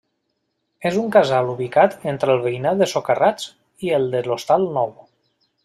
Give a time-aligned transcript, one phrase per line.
[0.89, 3.47] És un casal ubicat entre el veïnat de Socarrats
[3.89, 4.99] i el de l'Hostal Nou.